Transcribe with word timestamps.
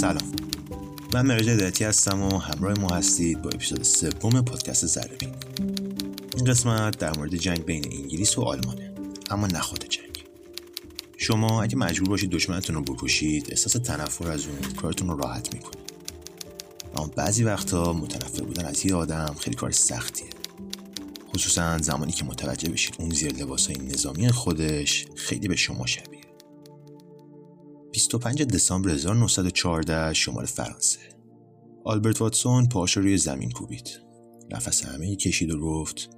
سلام. 0.00 0.32
من 1.14 1.26
مرج 1.26 1.48
هدایتی 1.48 1.84
هستم 1.84 2.22
و 2.22 2.38
همراه 2.38 2.78
ما 2.78 2.88
هستید 2.88 3.42
با 3.42 3.50
اپیزود 3.50 3.82
سوم 3.82 4.42
پادکست 4.42 4.86
زربین 4.86 5.28
این 6.36 6.44
قسمت 6.44 6.98
در 6.98 7.18
مورد 7.18 7.36
جنگ 7.36 7.64
بین 7.64 7.84
انگلیس 7.92 8.38
و 8.38 8.42
آلمانه 8.42 8.92
اما 9.30 9.46
نه 9.46 9.60
خود 9.60 9.84
جنگ. 9.88 10.24
شما 11.16 11.62
اگه 11.62 11.76
مجبور 11.76 12.08
باشید 12.08 12.30
دشمنتون 12.30 12.76
رو 12.76 12.82
بکشید 12.82 13.46
احساس 13.50 13.72
تنفر 13.72 14.30
از 14.30 14.46
اون 14.46 14.72
کارتون 14.72 15.08
رو 15.08 15.16
راحت 15.16 15.54
می‌کنه 15.54 15.82
اما 16.96 17.06
بعضی 17.06 17.44
وقتا 17.44 17.92
متنفر 17.92 18.42
بودن 18.42 18.64
از 18.64 18.86
یه 18.86 18.94
آدم 18.94 19.34
خیلی 19.40 19.56
کار 19.56 19.70
سختیه. 19.70 20.28
خصوصا 21.34 21.78
زمانی 21.78 22.12
که 22.12 22.24
متوجه 22.24 22.70
بشید 22.70 22.94
اون 22.98 23.10
زیر 23.10 23.32
لباس 23.32 23.66
های 23.66 23.76
نظامی 23.76 24.28
خودش 24.28 25.06
خیلی 25.14 25.48
به 25.48 25.56
شما 25.56 25.86
شبیه 25.86 26.09
25 27.92 28.42
دسامبر 28.42 28.90
1914 28.90 30.14
شمال 30.14 30.46
فرانسه. 30.46 30.98
آلبرت 31.84 32.20
واتسون 32.20 32.68
پاش 32.68 32.96
روی 32.96 33.16
زمین 33.16 33.50
کوبید. 33.50 34.00
نفس 34.50 34.84
همه 34.84 35.16
کشید 35.16 35.50
و 35.50 35.60
گفت 35.60 36.10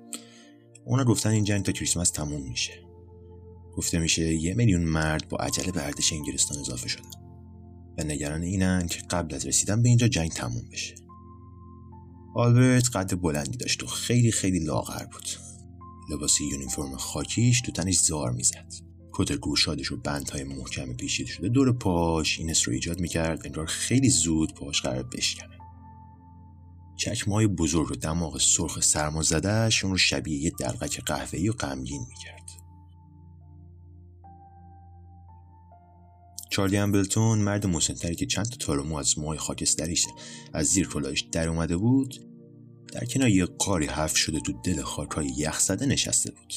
اونا 0.84 1.04
گفتن 1.04 1.30
این 1.30 1.44
جنگ 1.44 1.64
تا 1.64 1.72
کریسمس 1.72 2.10
تموم 2.10 2.42
میشه. 2.42 2.72
گفته 3.76 3.98
میشه 3.98 4.34
یه 4.34 4.54
میلیون 4.54 4.82
مرد 4.82 5.28
با 5.28 5.38
عجله 5.38 5.72
به 5.72 5.86
ارتش 5.86 6.12
انگلستان 6.12 6.58
اضافه 6.58 6.88
شدن. 6.88 7.10
و 7.98 8.04
نگران 8.04 8.42
اینن 8.42 8.86
که 8.86 9.00
قبل 9.10 9.34
از 9.34 9.46
رسیدن 9.46 9.82
به 9.82 9.88
اینجا 9.88 10.08
جنگ 10.08 10.30
تموم 10.30 10.68
بشه. 10.72 10.94
آلبرت 12.34 12.96
قد 12.96 13.20
بلندی 13.20 13.56
داشت 13.56 13.82
و 13.82 13.86
خیلی 13.86 14.32
خیلی 14.32 14.64
لاغر 14.64 15.04
بود. 15.04 15.28
لباس 16.10 16.40
یونیفرم 16.40 16.96
خاکیش 16.96 17.60
تو 17.60 17.72
تنش 17.72 17.98
زار 17.98 18.30
می‌زد. 18.30 18.91
کت 19.12 19.32
گوشادش 19.32 19.92
و 19.92 19.96
بندهای 19.96 20.44
محکم 20.44 20.92
پیچیده 20.92 21.30
شده 21.30 21.48
دور 21.48 21.72
پاش 21.72 22.38
این 22.38 22.54
رو 22.64 22.72
ایجاد 22.72 23.00
می‌کرد 23.00 23.46
انگار 23.46 23.66
خیلی 23.66 24.08
زود 24.08 24.54
پاش 24.54 24.82
قرار 24.82 25.02
بشکنه. 25.02 25.58
چشمهای 26.96 27.46
بزرگ 27.46 27.90
و 27.90 27.94
دماغ 27.94 28.40
سرخ 28.40 28.80
سرما 28.80 29.22
زدهش 29.22 29.84
اون 29.84 29.92
رو 29.92 29.98
شبیه 29.98 30.38
یه 30.38 30.50
دلغک 30.50 31.04
قهوه‌ای 31.04 31.48
و 31.48 31.52
غمگین 31.52 32.06
می‌کرد. 32.08 32.42
چارلی 36.50 36.76
امبلتون 36.76 37.38
مرد 37.38 37.66
مسنتری 37.66 38.14
که 38.14 38.26
چند 38.26 38.46
تا 38.46 38.56
تارمو 38.56 38.96
از 38.96 39.18
موهای 39.18 39.38
خاکستریش 39.38 40.06
از 40.52 40.66
زیر 40.66 40.88
کلاهش 40.88 41.20
در 41.20 41.48
اومده 41.48 41.76
بود 41.76 42.26
در 42.92 43.04
کنار 43.04 43.28
یه 43.28 43.44
قاری 43.44 43.86
حرف 43.86 44.16
شده 44.16 44.40
تو 44.40 44.52
دل 44.64 44.82
خاکهای 44.82 45.26
یخ 45.36 45.60
زده 45.60 45.86
نشسته 45.86 46.30
بود. 46.30 46.54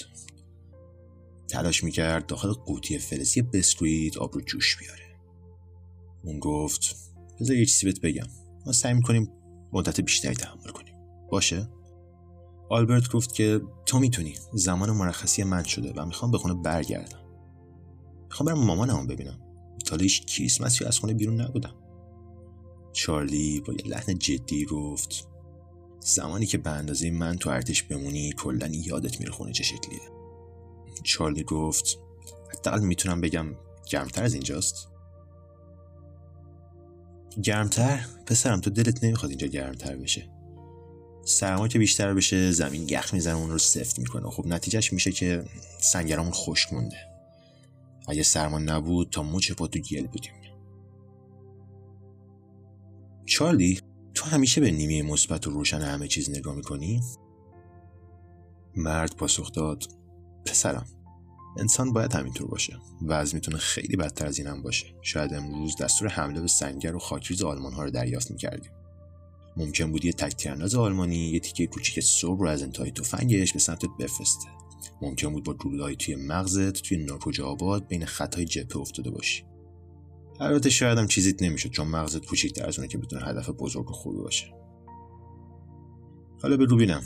تلاش 1.56 1.84
می‌کرد 1.84 2.26
داخل 2.26 2.52
قوطی 2.54 2.98
فلزی 2.98 3.42
بسکویت 3.42 4.18
آب 4.18 4.34
رو 4.34 4.42
جوش 4.42 4.78
بیاره. 4.78 5.20
اون 6.24 6.40
گفت 6.40 6.96
بذار 7.40 7.56
یه 7.56 7.66
چیزی 7.66 7.86
بهت 7.86 8.02
بگم. 8.02 8.28
ما 8.66 8.72
سعی 8.72 8.94
می‌کنیم 8.94 9.32
مدت 9.74 10.02
بیشتری 10.02 10.36
تحمل 10.36 10.72
کنیم. 10.72 10.96
باشه؟ 11.32 11.70
آلبرت 12.70 13.12
گفت 13.12 13.34
که 13.34 13.62
تو 13.86 14.00
می‌تونی. 14.00 14.36
زمان 14.54 14.92
مرخصی 14.92 15.44
من 15.44 15.64
شده 15.64 15.94
و 15.94 16.06
می‌خوام 16.06 16.32
به 16.32 16.38
خونه 16.38 16.54
برگردم. 16.54 17.22
می‌خوام 18.24 18.48
برم 18.48 18.66
مامانم 18.66 19.08
ببینم. 19.08 19.40
تا 19.86 19.96
هیچ 19.96 20.26
کریسمسی 20.26 20.86
از 20.86 21.00
خونه 21.00 21.14
بیرون 21.14 21.42
نبودم. 21.42 21.76
چارلی 22.94 23.62
با 23.62 23.74
یه 23.74 23.88
لحن 23.88 24.18
جدی 24.18 24.66
گفت 24.66 25.28
زمانی 26.00 26.46
که 26.46 26.58
به 26.58 26.70
اندازه 26.70 27.12
من 27.12 27.38
تو 27.38 27.50
ارتش 27.50 27.84
بمونی 27.84 28.34
کلا 28.34 28.68
یادت 28.68 29.20
میره 29.20 29.32
خونه 29.32 29.52
چه 29.52 29.64
شکلیه. 29.64 30.15
چارلی 31.04 31.44
گفت 31.44 32.00
حداقل 32.54 32.80
می‌تونم 32.80 33.22
بگم 33.22 33.46
گرمتر 33.90 34.24
از 34.24 34.34
اینجاست؟ 34.34 34.88
گرمتر؟ 37.44 38.06
پسرم 38.26 38.62
تو 38.62 38.70
دلت 38.70 39.04
نمی‌خواد 39.04 39.30
اینجا 39.30 39.48
گرمتر 39.48 39.96
بشه. 39.96 40.30
سرما 41.26 41.68
که 41.68 41.80
بیشتر 41.80 42.14
بشه 42.14 42.52
زمین 42.52 42.90
یخ 42.90 43.14
می‌زنه 43.14 43.36
اون 43.36 43.50
رو 43.50 43.58
سفت 43.58 44.00
می‌کنه. 44.00 44.30
خب 44.30 44.48
نتیجهش 44.48 44.94
میشه 44.94 45.12
که 45.12 45.46
سنگرامون 45.80 46.32
خشک 46.32 46.74
مونده. 46.74 46.98
اگه 48.08 48.24
سرما 48.24 48.60
نبود 48.60 49.10
تا 49.10 49.24
مچ 49.24 49.52
پا 49.52 49.68
تو 49.68 49.80
گل 49.80 50.08
بودیم. 50.08 50.34
چارلی 53.26 53.80
تو 54.14 54.26
همیشه 54.26 54.62
به 54.62 54.72
نیمه 54.72 55.12
مثبت 55.12 55.48
و 55.48 55.50
روشن 55.52 55.82
همه 55.82 56.08
چیز 56.08 56.30
نگاه 56.30 56.56
می‌کنی؟ 56.56 57.02
مرد 58.76 59.16
پاسخ 59.16 59.52
داد. 59.52 59.84
پسرم. 60.46 60.86
انسان 61.58 61.94
باید 61.94 62.14
همینطور 62.14 62.48
باشه 62.48 62.80
وضع 63.02 63.36
می‌تونه 63.36 63.58
خیلی 63.58 63.98
بدتر 63.98 64.26
از 64.26 64.40
این 64.40 64.62
باشه. 64.62 64.86
شاید 65.02 65.34
امروز 65.34 65.76
دستور 65.76 66.08
حمله 66.08 66.42
به 66.42 66.48
سنگر 66.48 66.96
و 66.96 67.00
خاکریز 67.00 67.44
آلمان 67.44 67.74
ها 67.74 67.84
رو 67.84 67.90
دریافت 67.90 68.32
می‌کردیم. 68.32 68.72
ممکن 69.58 69.92
بود 69.92 70.06
یه 70.06 70.14
تک 70.14 70.48
آلمانی 70.78 71.18
یه 71.18 71.40
تیکه 71.40 71.68
کوچیک 71.68 72.04
صبح 72.04 72.40
رو 72.40 72.48
از 72.48 72.64
انتهای 72.64 72.92
تفنگش 72.92 73.54
به 73.54 73.60
سمتت 73.60 73.90
بفرسته. 74.00 74.48
ممکن 75.02 75.34
بود 75.34 75.44
با 75.44 75.54
گلوله‌ای 75.54 75.96
توی 75.96 76.16
مغزت 76.16 76.82
توی 76.82 76.98
ناکجا 76.98 77.48
آباد 77.48 77.88
بین 77.88 78.06
خطای 78.06 78.46
جبهه 78.46 78.78
افتاده 78.78 79.10
باشی. 79.10 79.44
البته 80.40 80.70
شاید 80.70 80.98
هم 80.98 81.08
چیزیت 81.08 81.44
نمی‌شد 81.44 81.70
چون 81.70 81.88
مغزت 81.88 82.26
کوچیک‌تر 82.26 82.68
از 82.68 82.80
اونه 82.80 82.88
که 82.88 82.98
بدون 82.98 83.22
هدف 83.24 83.50
بزرگ 83.50 83.90
و 83.90 83.94
خوبی 83.94 84.18
باشه. 84.18 84.54
حالا 86.42 86.58
بگو 86.58 86.76
بینم 86.76 87.04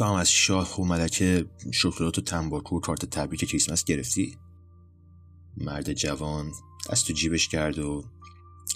تو 0.00 0.06
هم 0.06 0.14
از 0.14 0.30
شاه 0.30 0.80
و 0.80 0.84
ملکه 0.84 1.46
شکلات 1.72 2.18
و 2.18 2.20
تنباکو 2.20 2.76
و 2.76 2.80
کارت 2.80 3.04
تبریک 3.04 3.44
کریسمس 3.44 3.84
گرفتی؟ 3.84 4.36
مرد 5.56 5.92
جوان 5.92 6.52
دست 6.90 7.06
تو 7.06 7.12
جیبش 7.12 7.48
کرد 7.48 7.78
و 7.78 8.04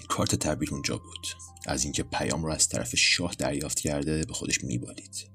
کارت 0.08 0.34
تبریک 0.34 0.72
اونجا 0.72 0.96
بود. 0.96 1.26
از 1.66 1.84
اینکه 1.84 2.02
پیام 2.02 2.44
رو 2.44 2.50
از 2.50 2.68
طرف 2.68 2.96
شاه 2.96 3.34
دریافت 3.38 3.80
کرده 3.80 4.24
به 4.24 4.32
خودش 4.34 4.64
میبالید. 4.64 5.30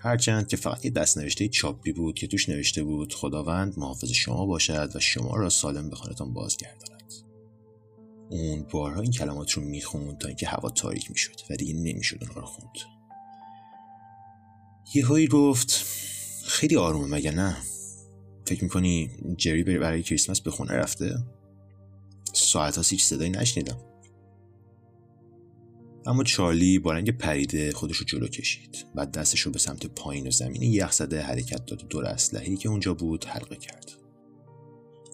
هرچند 0.00 0.48
که 0.48 0.56
فقط 0.56 0.84
یه 0.84 0.90
دست 0.90 1.18
نوشته 1.18 1.48
چاپی 1.48 1.92
بود 1.92 2.14
که 2.14 2.26
توش 2.26 2.48
نوشته 2.48 2.82
بود 2.82 3.14
خداوند 3.14 3.78
محافظ 3.78 4.10
شما 4.10 4.46
باشد 4.46 4.96
و 4.96 5.00
شما 5.00 5.36
را 5.36 5.50
سالم 5.50 5.90
به 5.90 5.96
خانهتان 5.96 6.32
بازگرداند. 6.32 7.12
اون 8.30 8.66
بارها 8.72 9.00
این 9.00 9.12
کلمات 9.12 9.52
رو 9.52 9.62
می‌خوند 9.62 10.18
تا 10.18 10.28
اینکه 10.28 10.46
هوا 10.46 10.70
تاریک 10.70 11.10
می‌شد 11.10 11.40
و 11.50 11.56
دیگه 11.56 11.74
نمی‌شد 11.74 12.18
اونها 12.20 12.40
رو 12.40 12.46
خوند. 12.46 12.97
یهویی 14.94 15.28
گفت 15.28 15.84
خیلی 16.44 16.76
آرومه 16.76 17.06
مگه 17.06 17.30
نه؟ 17.30 17.56
فکر 18.46 18.64
می‌کنی 18.64 19.10
جری 19.36 19.62
برای 19.64 20.02
کریسمس 20.02 20.40
به 20.40 20.50
خونه 20.50 20.72
رفته؟ 20.72 21.18
ساعت 22.32 22.76
ها 22.76 22.82
هیچ 22.88 23.04
صدایی 23.04 23.30
نشنیدم. 23.30 23.78
اما 26.06 26.24
چارلی 26.24 26.78
با 26.78 26.92
رنگ 26.92 27.18
پریده 27.18 27.72
خودش 27.72 27.96
رو 27.96 28.04
جلو 28.04 28.28
کشید. 28.28 28.86
بعد 28.94 29.12
دستش 29.12 29.40
رو 29.40 29.52
به 29.52 29.58
سمت 29.58 29.86
پایین 29.86 30.26
و 30.26 30.30
زمین 30.30 30.62
یخ 30.62 30.92
زده 30.92 31.22
حرکت 31.22 31.66
داد 31.66 31.84
و 31.84 31.86
دور 31.86 32.04
اسلحه‌ای 32.04 32.56
که 32.56 32.68
اونجا 32.68 32.94
بود 32.94 33.24
حلقه 33.24 33.56
کرد. 33.56 33.92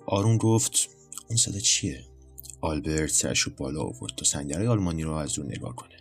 آرون 0.07 0.39
گفت 0.39 0.89
اون 1.29 1.37
صدا 1.37 1.59
چیه؟ 1.59 2.05
آلبرت 2.61 3.11
سرش 3.11 3.49
بالا 3.49 3.83
آورد 3.83 4.13
تا 4.17 4.25
سنگرهای 4.25 4.67
آلمانی 4.67 5.03
رو 5.03 5.13
از 5.13 5.35
دور 5.35 5.47
نگاه 5.47 5.77
کنه. 5.77 5.94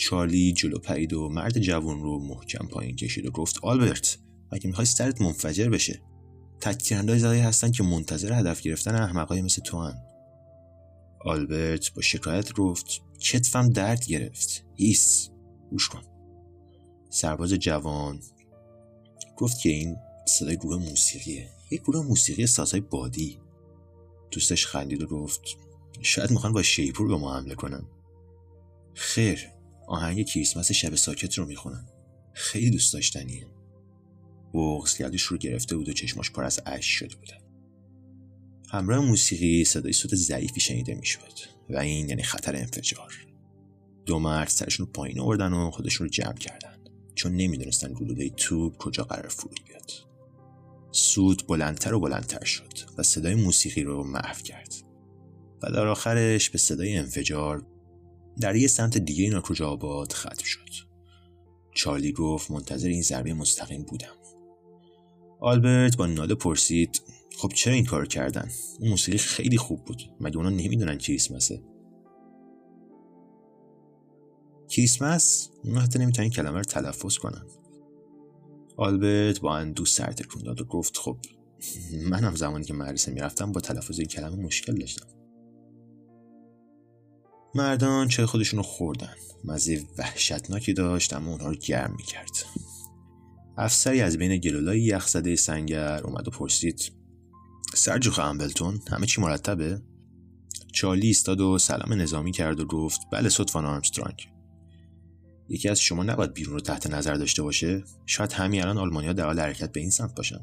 چارلی 0.00 0.52
جلو 0.52 0.78
پرید 0.78 1.12
و 1.12 1.28
مرد 1.28 1.58
جوان 1.58 2.00
رو 2.00 2.18
محکم 2.18 2.66
پایین 2.66 2.96
کشید 2.96 3.26
و 3.26 3.30
گفت 3.30 3.58
آلبرت 3.62 4.18
مگه 4.52 4.66
می‌خوای 4.66 4.84
سرت 4.84 5.20
منفجر 5.20 5.68
بشه؟ 5.68 6.02
تک‌تیراندازهایی 6.60 7.40
هستن 7.40 7.70
که 7.70 7.82
منتظر 7.82 8.32
هدف 8.32 8.60
گرفتن 8.60 8.94
احمقای 8.94 9.42
مثل 9.42 9.62
توئن. 9.62 10.02
آلبرت 11.24 11.94
با 11.94 12.02
شکایت 12.02 12.52
گفت 12.52 12.86
کتفم 13.18 13.70
درد 13.70 14.06
گرفت. 14.06 14.64
هیس 14.76 15.30
گوش 15.70 15.88
کن. 15.88 16.02
سرباز 17.10 17.52
جوان 17.52 18.20
گفت 19.36 19.60
که 19.60 19.68
این 19.68 19.96
صدای 20.26 20.56
گروه 20.56 20.76
موسیقیه. 20.76 21.48
یک 21.70 21.80
گروه 21.80 22.06
موسیقی 22.06 22.46
سازهای 22.46 22.80
بادی. 22.80 23.38
دوستش 24.30 24.66
خندید 24.66 25.02
و 25.02 25.06
گفت 25.06 25.40
شاید 26.02 26.30
می‌خوان 26.30 26.52
با 26.52 26.62
شیپور 26.62 27.08
به 27.08 27.16
ما 27.16 27.36
حمله 27.36 27.54
کنن. 27.54 27.84
خیر. 28.94 29.59
آهنگ 29.90 30.26
کریسمس 30.26 30.72
شب 30.72 30.94
ساکت 30.94 31.38
رو 31.38 31.46
می‌خونن. 31.46 31.86
خیلی 32.32 32.70
دوست 32.70 32.92
داشتنیه. 32.92 33.46
بغز 34.54 34.98
گردش 34.98 35.22
رو 35.22 35.36
گرفته 35.36 35.76
بود 35.76 35.88
و 35.88 35.92
چشماش 35.92 36.30
پر 36.30 36.44
از 36.44 36.60
اشک 36.66 36.90
شده 36.90 37.16
بودن 37.16 37.38
همراه 38.70 39.04
موسیقی 39.04 39.64
صدای 39.64 39.92
صوت 39.92 40.14
ضعیفی 40.14 40.60
شنیده 40.60 40.94
می‌شد 40.94 41.32
و 41.70 41.78
این 41.78 42.08
یعنی 42.08 42.22
خطر 42.22 42.56
انفجار. 42.56 43.26
دو 44.06 44.18
مرد 44.18 44.48
سرشون 44.48 44.86
رو 44.86 44.92
پایین 44.92 45.20
آوردن 45.20 45.52
و 45.52 45.70
خودشون 45.70 46.06
رو 46.06 46.10
جمع 46.10 46.38
کردن 46.38 46.76
چون 47.14 47.32
نمی‌دونستن 47.32 47.92
گلوله 47.92 48.28
توپ 48.28 48.76
کجا 48.76 49.04
قرار 49.04 49.28
فرود 49.28 49.60
بیاد. 49.68 49.90
سود 50.92 51.46
بلندتر 51.46 51.94
و 51.94 52.00
بلندتر 52.00 52.44
شد 52.44 52.72
و 52.98 53.02
صدای 53.02 53.34
موسیقی 53.34 53.82
رو 53.82 54.04
محو 54.04 54.42
کرد. 54.42 54.74
و 55.62 55.70
در 55.70 55.86
آخرش 55.86 56.50
به 56.50 56.58
صدای 56.58 56.96
انفجار 56.96 57.66
در 58.40 58.56
یه 58.56 58.68
سمت 58.68 58.98
دیگه 58.98 59.30
ناکجا 59.30 59.68
آباد 59.68 60.12
ختم 60.12 60.44
شد. 60.44 60.70
چارلی 61.74 62.12
گفت 62.12 62.50
منتظر 62.50 62.88
این 62.88 63.02
ضربه 63.02 63.34
مستقیم 63.34 63.82
بودم. 63.82 64.14
آلبرت 65.40 65.96
با 65.96 66.06
ناله 66.06 66.34
پرسید 66.34 67.02
خب 67.36 67.48
چرا 67.54 67.74
این 67.74 67.84
کار 67.84 68.06
کردن؟ 68.06 68.50
اون 68.80 68.90
موسیقی 68.90 69.18
خیلی 69.18 69.56
خوب 69.56 69.84
بود. 69.84 70.02
مگه 70.20 70.36
اونا 70.36 70.50
نمی‌دونن 70.50 70.98
کریسمسه؟ 70.98 71.62
کریسمس؟ 74.68 75.50
اونا 75.64 75.80
حتی 75.80 75.98
نمی‌تونن 75.98 76.22
این 76.22 76.32
کلمه 76.32 76.56
رو 76.58 76.64
تلفظ 76.64 77.16
کنن. 77.18 77.46
آلبرت 78.76 79.40
با 79.40 79.56
اندو 79.56 79.84
سر 79.84 80.14
داد 80.44 80.60
و 80.60 80.64
گفت 80.64 80.96
خب 80.96 81.16
منم 82.08 82.34
زمانی 82.34 82.64
که 82.64 82.74
مدرسه 82.74 83.12
می‌رفتم 83.12 83.52
با 83.52 83.60
تلفظ 83.60 83.98
این 83.98 84.08
کلمه 84.08 84.36
مشکل 84.36 84.74
داشتم. 84.74 85.06
مردان 87.54 88.08
چه 88.08 88.26
خودشون 88.26 88.56
رو 88.56 88.62
خوردن. 88.62 89.14
مزه 89.44 89.82
وحشتناکی 89.98 90.72
داشت 90.72 91.12
اما 91.12 91.30
اونها 91.30 91.48
رو 91.48 91.54
گرم 91.54 91.94
می‌کرد. 91.96 92.44
افسری 93.56 94.00
از 94.00 94.16
بین 94.16 94.36
گلولای 94.36 94.80
یخزده 94.80 95.36
سنگر 95.36 96.02
اومد 96.02 96.28
و 96.28 96.30
پرسید 96.30 96.92
سرجو 97.74 98.20
امبلتون 98.20 98.80
همه 98.90 99.06
چی 99.06 99.20
مرتبه؟ 99.20 99.82
چارلی 100.72 101.06
ایستاد 101.06 101.40
و 101.40 101.58
سلام 101.58 101.92
نظامی 101.92 102.32
کرد 102.32 102.60
و 102.60 102.64
گفت 102.64 103.00
بله 103.12 103.28
صدفان 103.28 103.64
آرمسترانگ. 103.64 104.28
یکی 105.48 105.68
از 105.68 105.80
شما 105.80 106.02
نباید 106.02 106.34
بیرون 106.34 106.54
رو 106.54 106.60
تحت 106.60 106.90
نظر 106.90 107.14
داشته 107.14 107.42
باشه؟ 107.42 107.84
شاید 108.06 108.32
همین 108.32 108.62
الان 108.62 108.78
آلمانیا 108.78 109.12
در 109.12 109.24
حال 109.24 109.40
حرکت 109.40 109.72
به 109.72 109.80
این 109.80 109.90
سمت 109.90 110.14
باشن. 110.14 110.40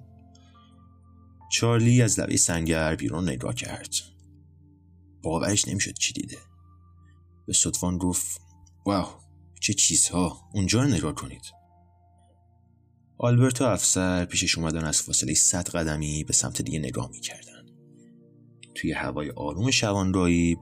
چارلی 1.51 2.01
از 2.01 2.19
لبه 2.19 2.38
سنگر 2.38 2.95
بیرون 2.95 3.24
نگاه 3.30 3.56
کرد. 3.56 3.95
باورش 5.24 5.68
نمی‌شد 5.68 5.94
چی 5.94 6.13
دیده. 6.13 6.38
به 7.47 7.53
صدفان 7.53 7.97
گفت 7.97 8.41
واو 8.85 9.07
چه 9.61 9.73
چیزها! 9.73 10.49
اونجا 10.53 10.81
رو 10.81 10.88
نگاه 10.88 11.15
کنید. 11.15 11.41
آلبرت 13.17 13.61
و 13.61 13.65
افسر 13.65 14.25
پیشش 14.25 14.57
اومدن 14.57 14.83
از 14.83 15.01
فاصله 15.01 15.33
صد 15.33 15.69
قدمی 15.69 16.23
به 16.23 16.33
سمت 16.33 16.61
دیگه 16.61 16.79
نگاه 16.79 17.09
می‌کردن. 17.11 17.65
توی 18.75 18.91
هوای 18.91 19.31
آروم 19.31 19.71
شوانرایی 19.71 20.57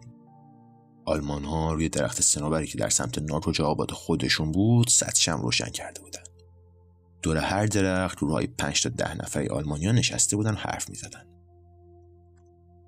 آلمان 1.06 1.44
ها 1.44 1.74
روی 1.74 1.90
درخت 1.90 2.22
سنوبری 2.22 2.68
که 2.68 2.78
در 2.78 2.90
سمت 2.90 3.20
ناروج 3.20 3.62
آباد 3.62 3.92
خودشون 3.92 4.52
بود 4.52 4.90
شم 5.16 5.42
روشن 5.42 5.70
کرده 5.70 6.02
بودن. 6.02 6.24
دور 7.22 7.38
هر 7.38 7.66
درخت 7.66 8.20
رو 8.20 8.28
رای 8.28 8.48
پنج 8.48 8.84
تا 8.84 8.90
ده 8.90 9.16
نفری 9.16 9.48
آلمانیا 9.48 9.92
نشسته 9.92 10.36
بودن 10.36 10.52
و 10.54 10.58
حرف 10.58 10.90
می‌زدن. 10.90 11.26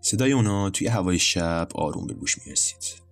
صدای 0.01 0.31
اونا 0.31 0.69
توی 0.69 0.87
هوای 0.87 1.19
شب 1.19 1.67
آروم 1.75 2.07
به 2.07 2.13
گوش 2.13 2.37
می‌رسید. 2.45 3.06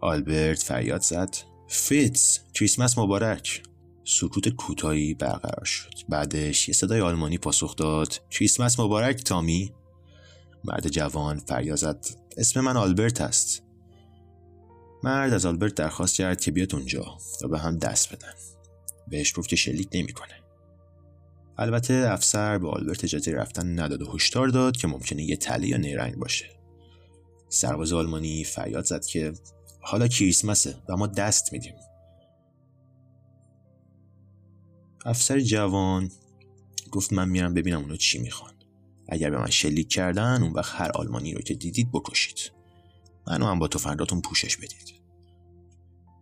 آلبرت 0.00 0.62
فریاد 0.62 1.02
زد. 1.02 1.36
فیتز 1.68 2.38
کریسمس 2.54 2.98
مبارک. 2.98 3.62
سکوت 4.04 4.48
کوتاهی 4.48 5.14
برقرار 5.14 5.64
شد. 5.64 5.90
بعدش 6.08 6.68
یه 6.68 6.74
صدای 6.74 7.00
آلمانی 7.00 7.38
پاسخ 7.38 7.76
داد. 7.76 8.20
کریسمس 8.30 8.80
مبارک 8.80 9.24
تامی. 9.24 9.72
مرد 10.64 10.88
جوان 10.88 11.38
فریاد 11.38 11.76
زد. 11.76 12.06
اسم 12.36 12.60
من 12.60 12.76
آلبرت 12.76 13.20
است. 13.20 13.62
مرد 15.04 15.32
از 15.32 15.46
آلبرت 15.46 15.74
درخواست 15.74 16.14
کرد 16.14 16.40
که 16.40 16.50
بیاد 16.50 16.74
اونجا 16.74 17.18
و 17.42 17.48
به 17.48 17.58
هم 17.58 17.78
دست 17.78 18.12
بدن. 18.12 18.32
بهش 19.08 19.38
گفت 19.38 19.48
که 19.48 19.56
شلیک 19.56 19.88
نمی‌کنه. 19.94 20.34
البته 21.58 21.94
افسر 21.94 22.58
به 22.58 22.68
آلبرت 22.68 23.04
اجازه 23.04 23.32
رفتن 23.32 23.80
نداد 23.80 24.02
و 24.02 24.12
هشدار 24.12 24.48
داد 24.48 24.76
که 24.76 24.88
ممکنه 24.88 25.22
یه 25.22 25.36
تله 25.36 25.68
یا 25.68 25.76
نیرنگ 25.76 26.16
باشه. 26.16 26.46
سرباز 27.48 27.92
آلمانی 27.92 28.44
فریاد 28.44 28.84
زد 28.84 29.04
که 29.04 29.32
حالا 29.80 30.08
کریسمسه 30.08 30.76
و 30.88 30.96
ما 30.96 31.06
دست 31.06 31.52
میدیم. 31.52 31.74
افسر 35.04 35.40
جوان 35.40 36.10
گفت 36.90 37.12
من 37.12 37.28
میرم 37.28 37.54
ببینم 37.54 37.80
اونا 37.80 37.96
چی 37.96 38.18
می‌خوان. 38.18 38.54
اگر 39.08 39.30
به 39.30 39.38
من 39.38 39.50
شلیک 39.50 39.88
کردن 39.88 40.42
اون 40.42 40.52
وقت 40.52 40.80
هر 40.80 40.90
آلمانی 40.94 41.34
رو 41.34 41.40
که 41.40 41.54
دیدید 41.54 41.92
بکشید. 41.92 42.52
منو 43.26 43.46
هم 43.46 43.58
با 43.58 43.68
تفنگاتون 43.68 44.20
پوشش 44.20 44.56
بدید. 44.56 44.94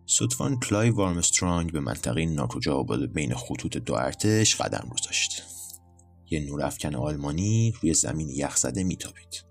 صدفان 0.05 0.59
کلای 0.59 0.89
وارمسترانگ 0.89 1.71
به 1.71 1.79
منطقه 1.79 2.25
ناکجا 2.25 2.75
آباد 2.75 3.05
بین 3.05 3.35
خطوط 3.35 3.77
دو 3.77 3.93
ارتش 3.93 4.55
قدم 4.55 4.89
گذاشت. 4.89 5.43
یه 6.29 6.39
نورافکن 6.39 6.95
آلمانی 6.95 7.73
روی 7.81 7.93
زمین 7.93 8.29
یخزده 8.29 8.83
میتابید. 8.83 9.43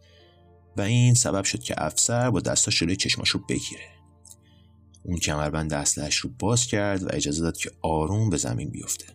و 0.77 0.81
این 0.81 1.15
سبب 1.15 1.45
شد 1.45 1.63
که 1.63 1.75
افسر 1.85 2.31
با 2.31 2.41
دستاش 2.41 2.81
جلوی 2.81 2.97
چشماش 2.97 3.29
رو 3.29 3.41
بگیره. 3.49 3.98
اون 5.03 5.17
کمربند 5.19 5.73
اسلحه‌اش 5.73 6.17
رو 6.17 6.31
باز 6.39 6.67
کرد 6.67 7.03
و 7.03 7.09
اجازه 7.11 7.43
داد 7.43 7.57
که 7.57 7.71
آروم 7.83 8.31
به 8.31 8.37
زمین 8.37 8.71
بیفته. 8.71 9.07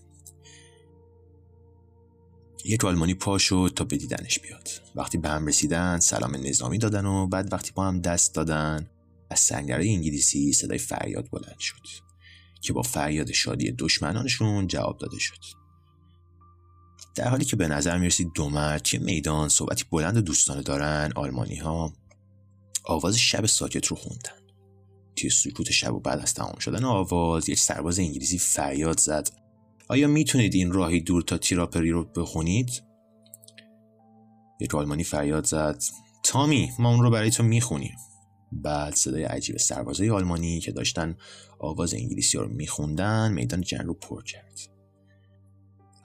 یک 2.65 2.85
آلمانی 2.85 3.13
پا 3.13 3.37
شد 3.37 3.73
تا 3.75 3.83
به 3.83 3.97
دیدنش 3.97 4.39
بیاد. 4.39 4.69
وقتی 4.95 5.17
به 5.17 5.29
هم 5.29 5.47
رسیدن 5.47 5.99
سلام 5.99 6.35
نظامی 6.35 6.77
دادن 6.77 7.05
و 7.05 7.27
بعد 7.27 7.53
وقتی 7.53 7.71
با 7.75 7.87
هم 7.87 8.01
دست 8.01 8.35
دادن 8.35 8.89
از 9.29 9.39
سنگرهای 9.39 9.89
انگلیسی 9.89 10.53
صدای 10.53 10.77
فریاد 10.77 11.29
بلند 11.31 11.59
شد 11.59 11.87
که 12.61 12.73
با 12.73 12.81
فریاد 12.81 13.31
شادی 13.31 13.71
دشمنانشون 13.71 14.67
جواب 14.67 14.97
داده 14.97 15.19
شد. 15.19 15.39
در 17.15 17.29
حالی 17.29 17.45
که 17.45 17.55
به 17.55 17.67
نظر 17.67 17.97
می‌رسید 17.97 18.31
دو 18.35 18.49
مرد 18.49 18.81
توی 18.81 18.99
میدان 18.99 19.49
صحبتی 19.49 19.85
بلند 19.91 20.17
و 20.17 20.21
دوستانه 20.21 20.61
دارن 20.61 21.11
آلمانی 21.15 21.55
ها 21.55 21.93
آواز 22.83 23.17
شب 23.17 23.45
ساکت 23.45 23.85
رو 23.85 23.95
خوندن. 23.95 24.42
توی 25.15 25.29
سکوت 25.29 25.71
شب 25.71 25.93
و 25.93 25.99
بعد 25.99 26.19
از 26.19 26.33
تمام 26.33 26.59
شدن 26.59 26.83
آواز 26.83 27.49
یک 27.49 27.59
سرباز 27.59 27.99
انگلیسی 27.99 28.37
فریاد 28.37 28.99
زد. 28.99 29.29
آیا 29.87 30.07
می‌تونید 30.07 30.55
این 30.55 30.71
راهی 30.71 30.99
دور 30.99 31.21
تا 31.21 31.37
تیراپری 31.37 31.91
رو 31.91 32.03
بخونید؟ 32.03 32.83
یک 34.59 34.75
آلمانی 34.75 35.03
فریاد 35.03 35.45
زد. 35.45 35.83
تامی 36.23 36.71
ما 36.79 36.89
اون 36.89 37.01
رو 37.01 37.09
برای 37.09 37.31
تو 37.31 37.43
می‌خونیم. 37.43 37.95
بعد 38.51 38.95
صدای 38.95 39.23
عجیب 39.23 39.57
سربازای 39.57 40.09
آلمانی 40.09 40.59
که 40.59 40.71
داشتن 40.71 41.17
آواز 41.59 41.93
انگلیسی 41.93 42.37
رو 42.37 42.47
میخوندن 42.47 43.31
میدان 43.31 43.61
جنگ 43.61 43.85
رو 43.85 43.93
پر 43.93 44.23
کرد. 44.23 44.59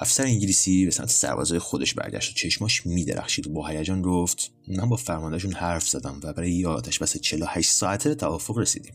افسر 0.01 0.23
انگلیسی 0.23 0.85
به 0.85 0.91
سمت 0.91 1.09
سربازای 1.09 1.59
خودش 1.59 1.95
برگشت 1.95 2.31
و 2.31 2.35
چشماش 2.35 2.87
میدرخشید. 2.87 3.47
و 3.47 3.53
با 3.53 3.67
هیجان 3.67 4.03
گفت 4.03 4.53
من 4.69 4.89
با 4.89 4.97
فرماندهشون 4.97 5.53
حرف 5.53 5.89
زدم 5.89 6.21
و 6.23 6.33
برای 6.33 6.53
یه 6.53 6.69
آتش 6.69 6.99
بس 6.99 7.17
48 7.17 7.71
ساعته 7.71 8.15
توافق 8.15 8.59
رسیدیم. 8.59 8.95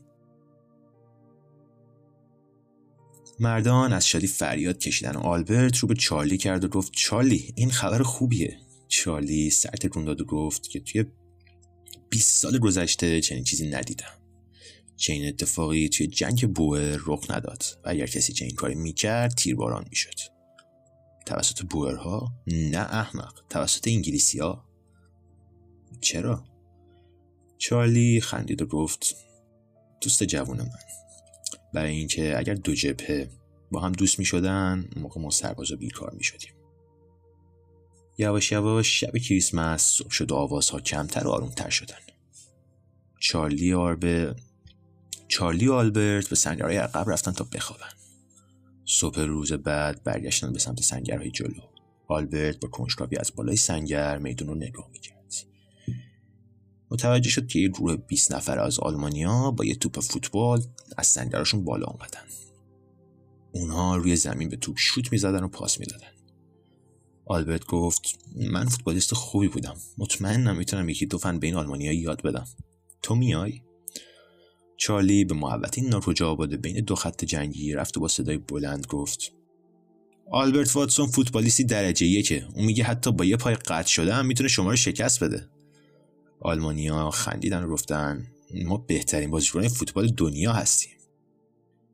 مردان 3.39 3.93
از 3.93 4.07
شادی 4.07 4.27
فریاد 4.27 4.77
کشیدن 4.77 5.15
و 5.15 5.19
آلبرت 5.19 5.77
رو 5.77 5.87
به 5.87 5.95
چارلی 5.95 6.37
کرد 6.37 6.63
و 6.63 6.67
گفت 6.67 6.91
چارلی 6.95 7.53
این 7.55 7.71
خبر 7.71 8.03
خوبیه. 8.03 8.57
چارلی 8.87 9.49
سر 9.49 9.69
تکون 9.69 10.05
داد 10.05 10.21
و 10.21 10.25
گفت 10.25 10.69
که 10.69 10.79
توی 10.79 11.05
20 12.09 12.41
سال 12.41 12.57
گذشته 12.57 13.21
چنین 13.21 13.43
چیزی 13.43 13.69
ندیدم. 13.69 14.13
چنین 14.95 15.27
اتفاقی 15.27 15.89
توی 15.89 16.07
جنگ 16.07 16.53
بوئر 16.53 16.99
رخ 17.05 17.31
نداد 17.31 17.63
و 17.83 17.89
اگر 17.89 18.05
کسی 18.05 18.33
چنین 18.33 18.55
کاری 18.55 18.75
می‌کرد 18.75 19.33
تیرباران 19.33 19.85
می‌شد. 19.89 20.19
توسط 21.25 21.61
بوئرها 21.61 22.33
نه 22.47 22.77
احمق 22.77 23.33
توسط 23.49 23.87
انگلیسی 23.87 24.39
ها 24.39 24.65
چرا؟ 26.01 26.43
چارلی 27.57 28.21
خندید 28.21 28.61
و 28.61 28.65
گفت 28.65 29.15
دوست 30.01 30.23
جوون 30.23 30.57
من. 30.57 31.02
برای 31.73 31.91
اینکه 31.91 32.39
اگر 32.39 32.53
دو 32.53 32.73
جبهه 32.73 33.29
با 33.71 33.79
هم 33.79 33.91
دوست 33.91 34.19
می 34.19 34.25
شدن 34.25 34.89
موقع 34.95 35.21
ما 35.21 35.29
سرباز 35.29 35.71
و 35.71 35.77
بیکار 35.77 36.13
می 36.17 36.23
شدیم 36.23 36.53
یواش 38.17 38.51
یواش 38.51 38.99
شب 38.99 39.17
کریسمس 39.17 39.81
صبح 39.81 40.09
شد 40.09 40.31
و 40.31 40.35
آوازها 40.35 40.79
کمتر 40.79 41.27
و 41.27 41.29
آرومتر 41.29 41.69
شدن. 41.69 41.97
چارلی 43.19 43.73
آربه 43.73 44.35
چارلی 45.27 45.67
و 45.67 45.73
آلبرت 45.73 46.29
به 46.29 46.35
سنگرهای 46.35 46.77
عقب 46.77 47.09
رفتن 47.09 47.31
تا 47.31 47.47
بخوابن. 47.53 47.93
صبح 48.85 49.19
روز 49.19 49.53
بعد 49.53 50.03
برگشتن 50.03 50.53
به 50.53 50.59
سمت 50.59 50.81
سنگرهای 50.81 51.31
جلو. 51.31 51.61
آلبرت 52.07 52.59
با 52.59 52.67
کنجکاوی 52.67 53.17
از 53.17 53.31
بالای 53.35 53.55
سنگر 53.55 54.17
میدون 54.17 54.47
رو 54.47 54.55
نگاه 54.55 54.89
می‌کرد. 54.91 55.22
متوجه 56.93 57.29
شد 57.29 57.47
که 57.47 57.59
یه 57.59 57.67
گروه 57.67 57.95
20 57.95 58.31
نفر 58.31 58.59
از 58.59 58.79
آلمانیا 58.79 59.51
با 59.51 59.65
یه 59.65 59.75
توپ 59.75 59.99
فوتبال 59.99 60.61
از 60.97 61.07
سنگراشون 61.07 61.63
بالا 61.63 61.85
اومدن. 61.85 62.21
اونها 63.51 63.95
روی 63.95 64.15
زمین 64.15 64.49
به 64.49 64.57
توپ 64.57 64.75
شوت 64.77 65.11
می‌زدن 65.11 65.43
و 65.43 65.47
پاس 65.47 65.79
می‌دادن. 65.79 66.07
آلبرت 67.25 67.65
گفت 67.65 68.01
من 68.35 68.65
فوتبالیست 68.65 69.13
خوبی 69.13 69.47
بودم. 69.47 69.75
مطمئنم 69.97 70.57
می‌تونم 70.57 70.89
یکی 70.89 71.05
دو 71.05 71.17
فن 71.17 71.39
به 71.39 71.47
این 71.47 71.55
آلمانیا 71.55 71.93
یاد 71.93 72.21
بدم. 72.21 72.45
تو 73.01 73.15
میای؟ 73.15 73.61
چارلی 74.77 75.25
به 75.25 75.33
محوطه 75.33 75.81
ناکجا 75.81 76.29
آباده 76.29 76.57
بین 76.57 76.79
دو 76.79 76.95
خط 76.95 77.25
جنگی 77.25 77.73
رفت 77.73 77.97
و 77.97 77.99
با 77.99 78.07
صدای 78.07 78.37
بلند 78.37 78.85
گفت 78.85 79.33
آلبرت 80.31 80.75
واتسون 80.75 81.07
فوتبالیستی 81.07 81.63
درجه 81.63 82.05
یکه. 82.05 82.47
اون 82.55 82.65
میگه 82.65 82.83
حتی 82.83 83.11
با 83.11 83.25
یه 83.25 83.37
پای 83.37 83.55
قطع 83.55 83.87
شده 83.87 84.13
هم 84.13 84.25
می‌تونه 84.25 84.49
شما 84.49 84.69
رو 84.69 84.75
شکست 84.75 85.23
بده. 85.23 85.49
آلمانیا 86.43 87.09
خندیدن 87.09 87.63
و 87.63 87.67
گفتن 87.67 88.27
ما 88.65 88.77
بهترین 88.77 89.31
بازیکنان 89.31 89.67
فوتبال 89.67 90.07
دنیا 90.07 90.53
هستیم. 90.53 90.91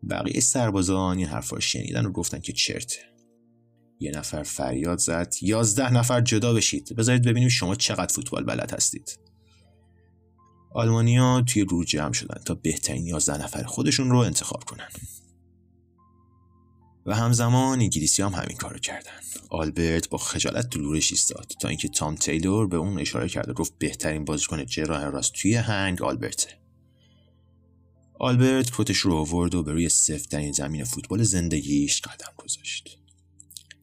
بقیه 0.09 0.41
سربازان 0.41 1.17
این 1.17 1.27
حرفا 1.27 1.55
رو 1.55 1.61
شنیدن 1.61 2.05
و 2.05 2.11
گفتن 2.11 2.39
که 2.39 2.53
چرته. 2.53 2.99
یه 3.99 4.11
نفر 4.11 4.43
فریاد 4.43 4.97
زد 4.97 5.33
یازده 5.41 5.93
نفر 5.93 6.21
جدا 6.21 6.53
بشید. 6.53 6.95
بذارید 6.95 7.23
ببینیم 7.23 7.49
شما 7.49 7.75
چقدر 7.75 8.13
فوتبال 8.13 8.43
بلد 8.43 8.73
هستید. 8.73 9.19
آلمانیا 10.71 11.43
توی 11.47 11.65
گروه 11.65 11.85
جمع 11.85 12.13
شدن 12.13 12.41
تا 12.45 12.55
بهترین 12.55 13.05
11 13.05 13.43
نفر 13.43 13.63
خودشون 13.63 14.09
رو 14.09 14.17
انتخاب 14.17 14.63
کنن. 14.63 14.87
و 17.09 17.15
همزمان 17.15 17.79
انگلیسی 17.79 18.21
هم 18.21 18.31
همین 18.31 18.57
کارو 18.57 18.79
کردن. 18.79 19.11
آلبرت 19.49 20.09
با 20.09 20.17
خجالت 20.17 20.69
دلورش 20.69 21.11
ایستاد 21.11 21.51
تا 21.59 21.67
اینکه 21.67 21.87
تام 21.87 22.15
تیلور 22.15 22.67
به 22.67 22.77
اون 22.77 22.99
اشاره 22.99 23.29
کرد 23.29 23.49
و 23.49 23.53
گفت 23.53 23.73
بهترین 23.77 24.25
بازیکن 24.25 24.65
جراح 24.65 25.03
راست 25.03 25.33
توی 25.33 25.55
هنگ 25.55 26.01
آلبرته. 26.01 26.59
آلبرت 28.19 28.71
کتش 28.77 28.97
رو 28.97 29.15
آورد 29.15 29.55
و 29.55 29.63
به 29.63 29.71
روی 29.71 29.89
سفترین 29.89 30.51
زمین 30.51 30.83
فوتبال 30.83 31.23
زندگیش 31.23 32.01
قدم 32.01 32.33
گذاشت. 32.37 32.97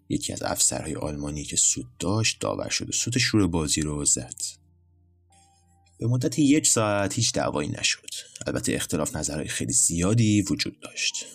یکی 0.08 0.32
از 0.32 0.42
افسرهای 0.42 0.94
آلمانی 0.94 1.44
که 1.44 1.56
سود 1.56 1.86
داشت 1.98 2.40
داور 2.40 2.68
شد 2.68 2.88
و 2.88 2.92
سوت 2.92 3.18
شور 3.18 3.46
بازی 3.46 3.80
رو 3.80 4.04
زد. 4.04 4.42
به 5.98 6.06
مدت 6.06 6.38
یک 6.38 6.66
ساعت 6.66 7.14
هیچ 7.14 7.32
دعوایی 7.32 7.68
نشد. 7.68 8.10
البته 8.46 8.74
اختلاف 8.74 9.16
نظرهای 9.16 9.48
خیلی 9.48 9.72
زیادی 9.72 10.42
وجود 10.42 10.80
داشت. 10.80 11.26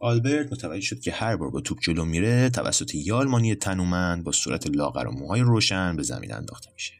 آلبرت 0.00 0.52
متوجه 0.52 0.80
شد 0.80 1.00
که 1.00 1.12
هر 1.12 1.36
بار 1.36 1.50
با 1.50 1.60
توپ 1.60 1.78
جلو 1.80 2.04
میره 2.04 2.50
توسط 2.50 2.94
یه 2.94 3.14
آلمانی 3.14 3.54
تنومند 3.54 4.24
با 4.24 4.32
صورت 4.32 4.66
لاغر 4.66 5.06
و 5.06 5.12
موهای 5.12 5.40
روشن 5.40 5.96
به 5.96 6.02
زمین 6.02 6.34
انداخته 6.34 6.70
میشه. 6.72 6.92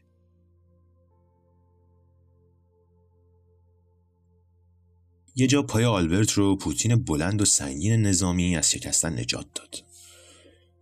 یه 5.37 5.47
جا 5.47 5.63
پای 5.63 5.85
آلبرت 5.85 6.33
رو 6.33 6.57
پوتین 6.57 7.05
بلند 7.05 7.43
و 7.43 7.45
سنگین 7.45 8.03
نظامی 8.03 8.57
از 8.57 8.71
شکستن 8.71 9.19
نجات 9.19 9.47
داد. 9.55 9.85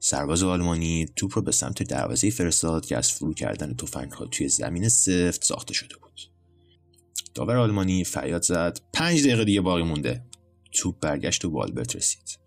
سرباز 0.00 0.42
آلمانی 0.42 1.06
توپ 1.16 1.32
رو 1.34 1.42
به 1.42 1.52
سمت 1.52 1.82
دروازه 1.82 2.30
فرستاد 2.30 2.86
که 2.86 2.96
از 2.96 3.12
فرو 3.12 3.34
کردن 3.34 3.76
ها 4.12 4.26
توی 4.26 4.48
زمین 4.48 4.88
سفت 4.88 5.44
ساخته 5.44 5.74
شده 5.74 5.96
بود. 5.96 6.30
داور 7.34 7.56
آلمانی 7.56 8.04
فریاد 8.04 8.42
زد 8.42 8.80
پنج 8.92 9.20
دقیقه 9.20 9.44
دیگه 9.44 9.60
باقی 9.60 9.82
مونده. 9.82 10.27
توپ 10.72 11.00
برگشت 11.00 11.44
و 11.44 11.50
به 11.50 11.60
آلبرت 11.60 11.96
رسید. 11.96 12.38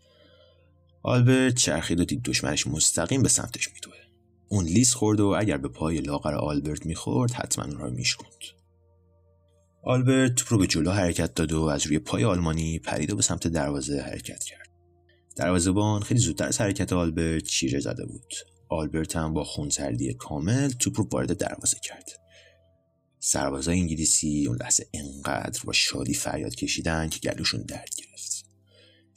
آلبرت 1.04 1.56
چرخید 1.56 2.00
و 2.00 2.06
دید 2.06 2.24
دشمنش 2.24 2.68
مستقیم 2.68 3.24
به 3.24 3.30
سمتش 3.30 3.74
میدوه. 3.74 3.98
اون 4.48 4.66
لیس 4.66 4.94
خورد 4.94 5.20
و 5.20 5.36
اگر 5.40 5.58
به 5.58 5.68
پای 5.68 6.02
لاغر 6.02 6.34
آلبرت 6.34 6.86
می‌خورد 6.86 7.32
حتما 7.32 7.66
اون 7.66 7.78
رو 7.78 7.90
میشکند 7.90 8.32
آلبرت 9.84 10.36
توپ 10.36 10.54
رو 10.54 10.58
به 10.58 10.68
جلو 10.68 10.92
حرکت 10.92 11.34
داد 11.34 11.52
و 11.52 11.62
از 11.64 11.88
روی 11.88 12.00
پای 12.00 12.24
آلمانی 12.24 12.80
پرید 12.80 13.12
و 13.12 13.16
به 13.16 13.22
سمت 13.22 13.48
دروازه 13.48 14.02
حرکت 14.02 14.44
کرد. 14.44 14.70
دروازهبان 15.36 16.02
خیلی 16.02 16.20
زودتر 16.20 16.46
از 16.46 16.62
حرکت 16.62 16.94
آلبرت 16.94 17.44
چیره 17.44 17.80
زده 17.80 18.06
بود. 18.06 18.34
آلبرت 18.70 19.16
هم 19.16 19.34
با 19.34 19.44
خونسردی 19.44 20.14
کامل 20.14 20.70
توپ 20.70 21.00
رو 21.00 21.08
وارد 21.12 21.38
دروازه 21.38 21.78
کرد. 21.84 22.10
سربازای 23.20 23.80
انگلیسی 23.80 24.46
اون 24.48 24.58
لحظه 24.58 24.88
انقدر 24.94 25.62
با 25.64 25.74
شادی 25.74 26.14
فریاد 26.14 26.56
کشیدن 26.56 27.10
که 27.10 27.20
گلوشون 27.20 27.62
درد 27.62 27.96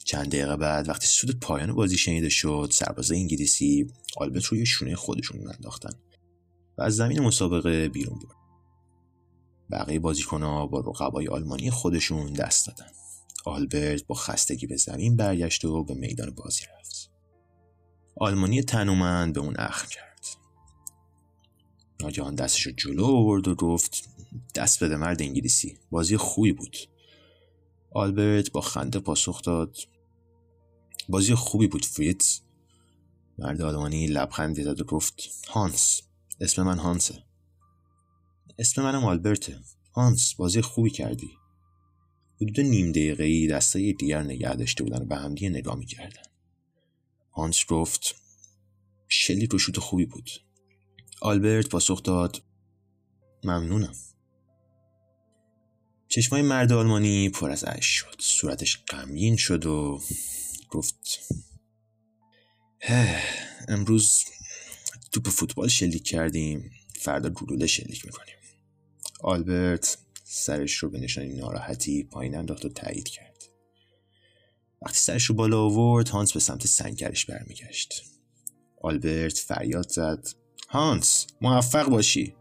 چند 0.05 0.27
دقیقه 0.27 0.55
بعد 0.55 0.89
وقتی 0.89 1.07
سود 1.07 1.39
پایان 1.39 1.73
بازی 1.73 1.97
شنیده 1.97 2.29
شد 2.29 2.69
سربازای 2.71 3.19
انگلیسی 3.19 3.87
آلبرت 4.17 4.45
روی 4.45 4.65
شونه 4.65 4.95
خودشون 4.95 5.47
انداختن 5.47 5.93
و 6.77 6.81
از 6.81 6.95
زمین 6.95 7.19
مسابقه 7.19 7.89
بیرون 7.89 8.19
برد. 8.19 8.35
بقیه 9.71 9.99
بازیکنها 9.99 10.67
با 10.67 10.79
رقبای 10.79 11.27
آلمانی 11.27 11.71
خودشون 11.71 12.33
دست 12.33 12.67
دادن. 12.67 12.91
آلبرت 13.45 14.07
با 14.07 14.15
خستگی 14.15 14.67
به 14.67 14.77
زمین 14.77 15.15
برگشت 15.15 15.65
و 15.65 15.83
به 15.83 15.93
میدان 15.93 16.29
بازی 16.29 16.61
رفت. 16.79 17.11
آلمانی 18.17 18.63
تنومند 18.63 19.33
به 19.33 19.39
اون 19.39 19.55
اخم 19.59 19.87
کرد. 19.87 20.25
ناگهان 22.01 22.35
دستش 22.35 22.61
رو 22.61 22.71
جلو 22.71 23.05
آورد 23.05 23.47
و 23.47 23.55
گفت 23.55 24.09
دست 24.55 24.83
بده 24.83 24.95
مرد 24.95 25.21
انگلیسی 25.21 25.77
بازی 25.91 26.17
خوبی 26.17 26.51
بود. 26.51 26.77
آلبرت 27.91 28.51
با 28.51 28.61
خنده 28.61 28.99
پاسخ 28.99 29.41
داد 29.41 29.77
بازی 31.09 31.35
خوبی 31.35 31.67
بود 31.67 31.85
فریتز 31.85 32.39
مرد 33.37 33.61
آلمانی 33.61 34.07
لبخندی 34.07 34.63
زد 34.63 34.81
و 34.81 34.83
گفت 34.83 35.21
هانس. 35.47 36.01
اسم 36.41 36.63
من 36.63 36.77
هانسه. 36.77 37.23
اسم 38.59 38.83
منم 38.83 39.05
آلبرته. 39.05 39.59
هانس 39.93 40.33
بازی 40.33 40.61
خوبی 40.61 40.89
کردی. 40.89 41.37
حدود 42.41 42.59
نیم 42.59 42.91
دقیقه 42.91 43.23
ای 43.23 43.47
دستای 43.47 43.93
دیگر 43.93 44.23
نگه 44.23 44.55
داشته 44.55 44.83
بودن 44.83 45.01
و 45.01 45.05
به 45.05 45.15
همدیگه 45.15 45.49
نگاه 45.49 45.75
می‌کردن. 45.75 46.23
هانس 47.33 47.65
گفت 47.69 48.15
شلی 49.07 49.47
رو 49.47 49.59
شوت 49.59 49.79
خوبی 49.79 50.05
بود. 50.05 50.29
آلبرت 51.21 51.69
پاسخ 51.69 52.03
داد 52.03 52.43
ممنونم. 53.43 53.93
چشمای 56.07 56.41
مرد 56.41 56.71
آلمانی 56.71 57.29
پر 57.29 57.51
از 57.51 57.63
اشک 57.67 57.81
شد. 57.81 58.15
صورتش 58.19 58.83
غمگین 58.89 59.35
شد 59.35 59.65
و 59.65 60.01
گفت 60.69 61.19
امروز 63.67 64.23
توپ 65.11 65.29
فوتبال 65.29 65.67
شلیک 65.67 66.03
کردیم 66.03 66.71
فردا 66.95 67.29
گلوله 67.29 67.67
شلیک 67.67 68.05
می‌کنیم. 68.05 68.35
آلبرت 69.19 69.97
سرش 70.23 70.75
رو 70.75 70.89
به 70.89 70.99
نشانی 70.99 71.33
ناراحتی 71.33 72.03
پایین 72.03 72.35
انداخت 72.35 72.65
و 72.65 72.69
تایید 72.69 73.07
کرد. 73.07 73.43
وقتی 74.81 74.99
سرش 74.99 75.23
رو 75.23 75.35
بالا 75.35 75.61
آورد 75.61 76.09
هانس 76.09 76.33
به 76.33 76.39
سمت 76.39 76.67
سنگرش 76.67 77.25
برمیگشت. 77.25 78.03
آلبرت 78.81 79.37
فریاد 79.37 79.89
زد 79.89 80.27
هانس 80.69 81.27
موفق 81.41 81.89
باشی. 81.89 82.35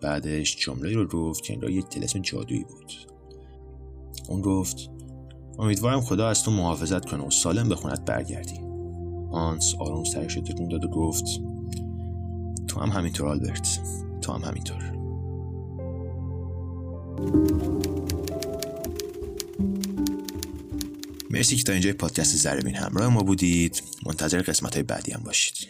بعدش 0.00 0.56
جمله 0.56 0.92
رو 0.92 1.08
گفت 1.08 1.42
که 1.42 1.52
انگار 1.52 1.70
یک 1.70 1.88
تلسم 1.88 2.22
جادویی 2.22 2.64
بود. 2.64 2.92
اون 4.28 4.40
گفت 4.40 4.76
امیدوارم 5.58 6.00
خدا 6.00 6.28
از 6.28 6.42
تو 6.42 6.50
محافظت 6.50 7.04
کنه 7.04 7.26
و 7.26 7.30
سالم 7.30 7.68
به 7.68 7.74
خونت 7.74 8.04
برگردی. 8.04 8.60
هانس 9.32 9.74
آروم 9.78 10.04
سرش 10.04 10.34
تکون 10.34 10.68
داد 10.68 10.84
و 10.84 10.88
گفت 10.88 11.24
تو 12.68 12.80
هم 12.80 12.88
همینطور 12.88 13.28
آلبرت. 13.28 13.78
تو 14.20 14.32
هم 14.32 14.42
همینطور. 14.42 14.98
مرسی 21.30 21.56
که 21.56 21.62
تا 21.62 21.72
اینجای 21.72 21.92
پادکست 21.92 22.36
زربین 22.36 22.74
همراه 22.74 23.08
ما 23.08 23.22
بودید. 23.22 23.82
منتظر 24.06 24.42
قسمت 24.42 24.74
های 24.74 24.82
بعدی 24.82 25.12
هم 25.12 25.22
باشید. 25.24 25.68